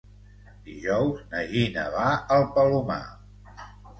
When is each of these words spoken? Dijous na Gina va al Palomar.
Dijous 0.69 1.19
na 1.33 1.43
Gina 1.51 1.83
va 1.97 2.07
al 2.37 2.47
Palomar. 2.57 2.99